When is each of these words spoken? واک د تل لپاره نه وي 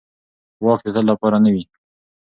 واک 0.63 0.79
د 0.85 0.87
تل 0.95 1.05
لپاره 1.11 1.37
نه 1.43 1.49
وي 1.53 1.63